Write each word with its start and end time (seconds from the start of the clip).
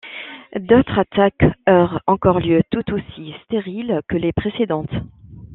D'autres 0.59 0.97
attaques 0.97 1.45
eurent 1.67 2.01
encore 2.07 2.39
lieu, 2.39 2.63
toutes 2.71 2.89
aussi 2.91 3.35
stériles 3.43 4.01
que 4.09 4.15
les 4.17 4.33
précédentes. 4.33 4.89